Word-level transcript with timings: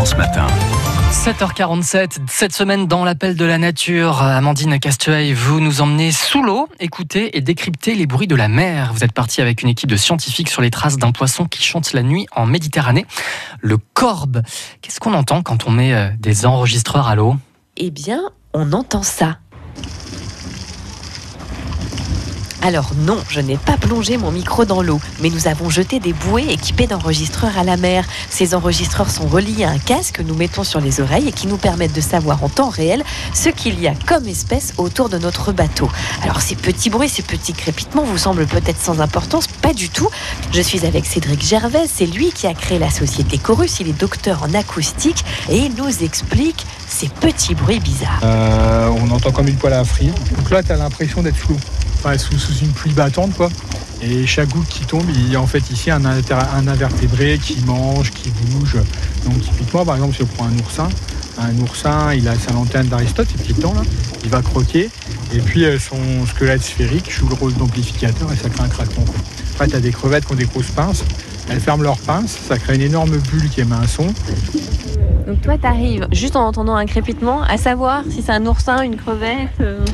France 0.00 0.16
Matin. 0.16 0.46
7h47, 1.12 2.20
cette 2.26 2.54
semaine 2.54 2.86
dans 2.86 3.04
l'appel 3.04 3.36
de 3.36 3.44
la 3.44 3.58
nature, 3.58 4.22
Amandine 4.22 4.78
Castueil, 4.78 5.34
vous 5.34 5.60
nous 5.60 5.82
emmenez 5.82 6.10
sous 6.10 6.42
l'eau, 6.42 6.70
écouter 6.80 7.36
et 7.36 7.42
décrypter 7.42 7.94
les 7.94 8.06
bruits 8.06 8.26
de 8.26 8.34
la 8.34 8.48
mer. 8.48 8.94
Vous 8.94 9.04
êtes 9.04 9.12
parti 9.12 9.42
avec 9.42 9.60
une 9.60 9.68
équipe 9.68 9.90
de 9.90 9.98
scientifiques 9.98 10.48
sur 10.48 10.62
les 10.62 10.70
traces 10.70 10.96
d'un 10.96 11.12
poisson 11.12 11.44
qui 11.44 11.62
chante 11.62 11.92
la 11.92 12.02
nuit 12.02 12.26
en 12.34 12.46
Méditerranée, 12.46 13.04
le 13.60 13.76
corbe. 13.76 14.40
Qu'est-ce 14.80 15.00
qu'on 15.00 15.12
entend 15.12 15.42
quand 15.42 15.66
on 15.66 15.70
met 15.70 15.92
euh, 15.92 16.08
des 16.18 16.46
enregistreurs 16.46 17.06
à 17.06 17.14
l'eau? 17.14 17.36
Eh 17.76 17.90
bien, 17.90 18.22
on 18.54 18.72
entend 18.72 19.02
ça. 19.02 19.36
Alors 22.62 22.90
non, 23.06 23.16
je 23.28 23.40
n'ai 23.40 23.56
pas 23.56 23.78
plongé 23.78 24.18
mon 24.18 24.30
micro 24.30 24.66
dans 24.66 24.82
l'eau, 24.82 25.00
mais 25.22 25.30
nous 25.30 25.48
avons 25.48 25.70
jeté 25.70 25.98
des 25.98 26.12
bouées 26.12 26.46
équipées 26.50 26.86
d'enregistreurs 26.86 27.56
à 27.56 27.64
la 27.64 27.78
mer. 27.78 28.04
Ces 28.28 28.54
enregistreurs 28.54 29.10
sont 29.10 29.26
reliés 29.26 29.64
à 29.64 29.70
un 29.70 29.78
casque 29.78 30.16
que 30.16 30.22
nous 30.22 30.34
mettons 30.34 30.62
sur 30.62 30.78
les 30.78 31.00
oreilles 31.00 31.28
et 31.28 31.32
qui 31.32 31.46
nous 31.46 31.56
permettent 31.56 31.94
de 31.94 32.02
savoir 32.02 32.44
en 32.44 32.50
temps 32.50 32.68
réel 32.68 33.02
ce 33.32 33.48
qu'il 33.48 33.80
y 33.80 33.88
a 33.88 33.94
comme 34.06 34.28
espèce 34.28 34.74
autour 34.76 35.08
de 35.08 35.16
notre 35.16 35.52
bateau. 35.52 35.88
Alors 36.22 36.42
ces 36.42 36.54
petits 36.54 36.90
bruits, 36.90 37.08
ces 37.08 37.22
petits 37.22 37.54
crépitements 37.54 38.04
vous 38.04 38.18
semblent 38.18 38.46
peut-être 38.46 38.80
sans 38.80 39.00
importance, 39.00 39.46
du 39.72 39.88
tout. 39.88 40.08
Je 40.52 40.60
suis 40.60 40.84
avec 40.86 41.06
Cédric 41.06 41.42
Gervais, 41.42 41.86
c'est 41.92 42.06
lui 42.06 42.32
qui 42.32 42.46
a 42.46 42.54
créé 42.54 42.78
la 42.78 42.90
société 42.90 43.38
Chorus, 43.38 43.80
il 43.80 43.88
est 43.88 43.98
docteur 43.98 44.42
en 44.42 44.54
acoustique 44.54 45.24
et 45.48 45.58
il 45.58 45.74
nous 45.74 46.02
explique 46.02 46.66
ces 46.88 47.08
petits 47.08 47.54
bruits 47.54 47.80
bizarres. 47.80 48.20
Euh, 48.24 48.88
on 48.88 49.10
entend 49.10 49.30
comme 49.30 49.48
une 49.48 49.56
poêle 49.56 49.74
à 49.74 49.84
frire. 49.84 50.12
Donc 50.36 50.50
là, 50.50 50.62
tu 50.62 50.72
as 50.72 50.76
l'impression 50.76 51.22
d'être 51.22 51.38
sous, 51.38 51.56
enfin, 51.98 52.16
sous, 52.18 52.34
une 52.62 52.72
pluie 52.72 52.92
battante, 52.92 53.34
quoi. 53.36 53.48
Et 54.02 54.26
chaque 54.26 54.48
goutte 54.48 54.68
qui 54.68 54.86
tombe, 54.86 55.04
il 55.14 55.30
y 55.30 55.36
a 55.36 55.40
en 55.40 55.46
fait 55.46 55.70
ici 55.70 55.90
un 55.90 56.04
invertébré 56.04 57.38
qui 57.38 57.60
mange, 57.66 58.10
qui 58.12 58.30
bouge. 58.30 58.78
Donc 59.26 59.40
typiquement, 59.42 59.84
par 59.84 59.96
exemple, 59.96 60.16
si 60.16 60.22
on 60.22 60.26
prend 60.26 60.46
un 60.46 60.58
oursin, 60.58 60.88
un 61.38 61.56
oursin, 61.58 62.14
il 62.14 62.26
a 62.28 62.34
sa 62.34 62.52
lanterne 62.52 62.88
d'Aristote, 62.88 63.28
ses 63.28 63.38
petites 63.38 63.60
dents 63.60 63.74
là, 63.74 63.82
il 64.24 64.30
va 64.30 64.42
croquer, 64.42 64.90
et 65.34 65.38
puis 65.38 65.64
euh, 65.64 65.78
son 65.78 66.26
squelette 66.26 66.62
sphérique 66.62 67.10
joue 67.10 67.28
le 67.28 67.34
rôle 67.34 67.54
d'amplificateur 67.54 68.32
et 68.32 68.36
ça 68.36 68.48
crée 68.48 68.64
un 68.64 68.68
craquement. 68.68 69.04
Après, 69.60 69.72
tu 69.72 69.76
as 69.76 69.80
des 69.80 69.90
crevettes 69.90 70.24
qui 70.24 70.32
ont 70.32 70.36
des 70.36 70.46
grosses 70.46 70.70
pinces, 70.70 71.04
elles 71.50 71.60
ferment 71.60 71.82
leurs 71.82 71.98
pinces, 71.98 72.34
ça 72.48 72.56
crée 72.56 72.76
une 72.76 72.80
énorme 72.80 73.10
bulle 73.10 73.46
qui 73.50 73.60
émet 73.60 73.74
un 73.74 73.86
son. 73.86 74.06
Donc 75.26 75.42
toi, 75.42 75.58
t'arrives 75.58 76.08
juste 76.12 76.34
en 76.34 76.46
entendant 76.46 76.76
un 76.76 76.86
crépitement 76.86 77.42
à 77.42 77.58
savoir 77.58 78.02
si 78.08 78.22
c'est 78.22 78.32
un 78.32 78.46
oursin, 78.46 78.80
une 78.80 78.96
crevette. 78.96 79.50
euh. 79.60 79.84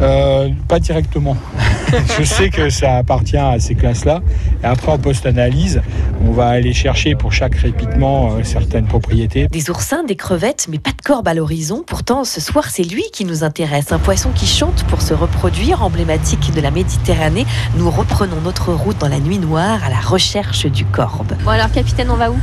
Euh, 0.00 0.48
pas 0.68 0.78
directement. 0.78 1.36
Je 2.18 2.24
sais 2.24 2.50
que 2.50 2.70
ça 2.70 2.96
appartient 2.96 3.36
à 3.36 3.58
ces 3.58 3.74
classes-là. 3.74 4.20
Et 4.62 4.66
après, 4.66 4.92
en 4.92 4.98
post-analyse, 4.98 5.82
on 6.24 6.30
va 6.30 6.48
aller 6.48 6.72
chercher 6.72 7.14
pour 7.14 7.32
chaque 7.32 7.56
répitement 7.56 8.32
euh, 8.32 8.42
certaines 8.44 8.86
propriétés. 8.86 9.48
Des 9.50 9.70
oursins, 9.70 10.04
des 10.04 10.16
crevettes, 10.16 10.66
mais 10.70 10.78
pas 10.78 10.92
de 10.92 11.02
corbe 11.02 11.26
à 11.28 11.34
l'horizon. 11.34 11.82
Pourtant, 11.86 12.24
ce 12.24 12.40
soir, 12.40 12.66
c'est 12.70 12.84
lui 12.84 13.04
qui 13.12 13.24
nous 13.24 13.44
intéresse. 13.44 13.92
Un 13.92 13.98
poisson 13.98 14.30
qui 14.34 14.46
chante 14.46 14.84
pour 14.84 15.02
se 15.02 15.12
reproduire, 15.14 15.82
emblématique 15.82 16.52
de 16.54 16.60
la 16.60 16.70
Méditerranée. 16.70 17.46
Nous 17.76 17.90
reprenons 17.90 18.40
notre 18.42 18.72
route 18.72 18.98
dans 18.98 19.08
la 19.08 19.18
nuit 19.20 19.38
noire 19.38 19.80
à 19.84 19.90
la 19.90 20.00
recherche 20.00 20.66
du 20.66 20.84
corbe. 20.84 21.34
Bon 21.44 21.50
alors, 21.50 21.70
capitaine, 21.72 22.10
on 22.10 22.16
va 22.16 22.30
où? 22.30 22.36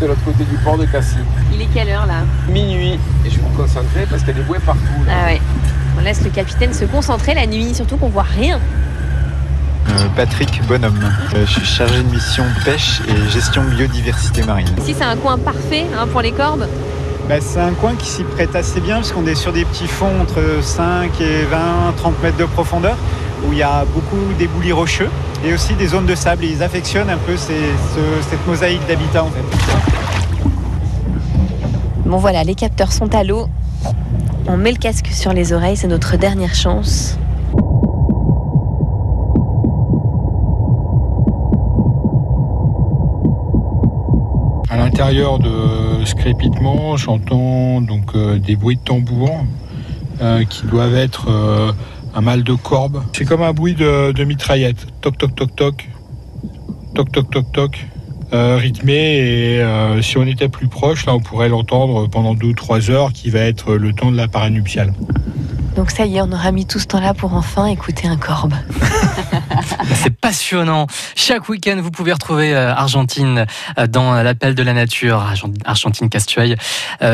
De 0.00 0.06
l'autre 0.06 0.24
côté 0.24 0.44
du 0.44 0.56
port 0.64 0.78
de 0.78 0.86
Cassis. 0.86 1.18
Il 1.52 1.60
est 1.60 1.66
quelle 1.74 1.90
heure 1.90 2.06
là? 2.06 2.22
Minuit. 2.48 2.98
Et 3.26 3.30
je 3.30 3.36
vais 3.36 3.42
me 3.48 3.54
concentrer 3.56 4.06
parce 4.08 4.22
qu'il 4.22 4.28
y 4.34 4.36
a 4.38 4.40
des 4.40 4.46
bouées 4.46 4.58
partout. 4.64 4.80
là. 5.06 5.12
Ah 5.22 5.26
ouais. 5.26 5.40
On 6.00 6.04
laisse 6.04 6.22
le 6.24 6.30
capitaine 6.30 6.72
se 6.72 6.86
concentrer 6.86 7.34
la 7.34 7.46
nuit, 7.46 7.74
surtout 7.74 7.96
qu'on 7.98 8.08
voit 8.08 8.22
rien. 8.38 8.58
Euh, 9.88 9.92
Patrick 10.16 10.60
Bonhomme. 10.66 10.98
Euh, 11.34 11.44
je 11.46 11.50
suis 11.52 11.64
chargé 11.66 11.98
de 12.02 12.08
mission 12.08 12.44
pêche 12.64 13.02
et 13.08 13.30
gestion 13.30 13.62
biodiversité 13.64 14.42
marine. 14.42 14.68
Ici, 14.80 14.94
c'est 14.96 15.04
un 15.04 15.16
coin 15.16 15.36
parfait 15.36 15.84
hein, 15.98 16.06
pour 16.10 16.22
les 16.22 16.32
corbes. 16.32 16.66
Bah, 17.28 17.34
c'est 17.40 17.60
un 17.60 17.72
coin 17.72 17.94
qui 17.96 18.06
s'y 18.06 18.24
prête 18.24 18.56
assez 18.56 18.80
bien 18.80 18.96
parce 18.96 19.12
qu'on 19.12 19.26
est 19.26 19.34
sur 19.34 19.52
des 19.52 19.64
petits 19.64 19.86
fonds 19.86 20.20
entre 20.22 20.42
5 20.62 21.20
et 21.20 21.44
20, 21.44 21.58
30 21.96 22.22
mètres 22.22 22.36
de 22.38 22.44
profondeur 22.46 22.96
où 23.46 23.52
il 23.52 23.58
y 23.58 23.62
a 23.62 23.84
beaucoup 23.94 24.32
d'éboulis 24.38 24.72
rocheux 24.72 25.08
et 25.44 25.52
aussi 25.52 25.74
des 25.74 25.88
zones 25.88 26.06
de 26.06 26.14
sable. 26.14 26.44
Et 26.44 26.48
ils 26.48 26.62
affectionnent 26.62 27.10
un 27.10 27.18
peu 27.18 27.36
ces- 27.36 27.52
ce- 27.94 28.28
cette 28.30 28.46
mosaïque 28.46 28.86
d'habitat 28.88 29.24
en 29.24 29.28
fait. 29.30 29.44
Bon 32.06 32.16
voilà, 32.16 32.42
les 32.42 32.54
capteurs 32.54 32.90
sont 32.92 33.14
à 33.14 33.22
l'eau. 33.22 33.48
On 34.46 34.56
met 34.56 34.72
le 34.72 34.78
casque 34.78 35.06
sur 35.08 35.32
les 35.32 35.52
oreilles, 35.52 35.76
c'est 35.76 35.86
notre 35.86 36.16
dernière 36.16 36.54
chance. 36.54 37.18
À 44.68 44.76
l'intérieur 44.76 45.38
de 45.38 46.04
ce 46.04 46.14
crépitement, 46.14 46.96
j'entends 46.96 47.80
donc 47.80 48.14
euh, 48.14 48.38
des 48.38 48.56
bruits 48.56 48.76
de 48.76 48.82
tambour 48.82 49.44
euh, 50.20 50.44
qui 50.44 50.66
doivent 50.66 50.96
être 50.96 51.30
euh, 51.30 51.72
un 52.14 52.20
mal 52.20 52.42
de 52.42 52.54
corbe. 52.54 53.02
C'est 53.12 53.24
comme 53.24 53.42
un 53.42 53.52
bruit 53.52 53.74
de, 53.74 54.12
de 54.12 54.24
mitraillette. 54.24 54.86
Toc 55.00 55.18
toc 55.18 55.34
toc 55.34 55.54
toc. 55.54 55.88
Toc 56.94 57.12
toc 57.12 57.30
toc 57.30 57.52
toc. 57.52 57.86
Euh, 58.32 58.56
rythmé 58.56 58.94
et 58.94 59.60
euh, 59.60 60.00
si 60.02 60.16
on 60.16 60.22
était 60.24 60.48
plus 60.48 60.68
proche, 60.68 61.04
là 61.04 61.14
on 61.14 61.20
pourrait 61.20 61.48
l'entendre 61.48 62.06
pendant 62.08 62.34
2 62.34 62.46
ou 62.46 62.52
3 62.52 62.88
heures 62.90 63.12
qui 63.12 63.28
va 63.28 63.40
être 63.40 63.74
le 63.74 63.92
temps 63.92 64.12
de 64.12 64.16
la 64.16 64.28
paranuptiale. 64.28 64.92
Donc 65.74 65.90
ça 65.90 66.04
y 66.06 66.16
est, 66.16 66.20
on 66.20 66.30
aura 66.30 66.52
mis 66.52 66.64
tout 66.66 66.78
ce 66.78 66.86
temps-là 66.86 67.12
pour 67.14 67.34
enfin 67.34 67.66
écouter 67.66 68.06
un 68.06 68.16
corbe. 68.16 68.54
C'est 69.94 70.14
passionnant. 70.16 70.86
Chaque 71.16 71.48
week-end, 71.48 71.78
vous 71.82 71.90
pouvez 71.90 72.12
retrouver 72.12 72.54
euh, 72.54 72.72
Argentine 72.72 73.46
euh, 73.78 73.86
dans 73.88 74.14
l'appel 74.22 74.54
de 74.54 74.62
la 74.62 74.74
nature, 74.74 75.16
Argent- 75.18 75.52
Argentine 75.64 76.08
Castueil, 76.08 76.56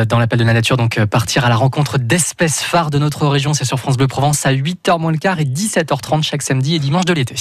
dans 0.09 0.19
l'appel 0.19 0.39
de 0.39 0.45
la 0.45 0.53
nature. 0.53 0.77
Donc 0.77 1.03
partir 1.07 1.45
à 1.47 1.49
la 1.49 1.57
rencontre 1.57 1.99
d'espèces 1.99 2.61
phares 2.63 2.91
de 2.91 2.99
notre 2.99 3.27
région, 3.27 3.55
c'est 3.55 3.65
sur 3.65 3.79
France 3.79 3.97
Bleu 3.97 4.07
Provence 4.07 4.45
à 4.45 4.53
8h 4.53 4.99
moins 5.01 5.13
le 5.13 5.19
quart 5.19 5.41
et 5.41 5.45
17h30 5.45 6.23
chaque 6.23 6.43
samedi 6.43 6.75
et 6.75 6.79
dimanche 6.79 7.05
de 7.07 7.13
l'été. 7.15 7.37